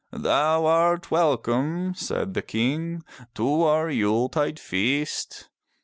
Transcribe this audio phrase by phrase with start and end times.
[0.11, 3.03] Thou art welcome/* said the King,
[3.35, 5.47] to our Yule tide feast."